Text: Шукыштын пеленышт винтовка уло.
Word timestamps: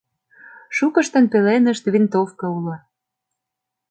Шукыштын 0.75 1.25
пеленышт 1.31 1.83
винтовка 1.93 2.47
уло. 2.57 2.75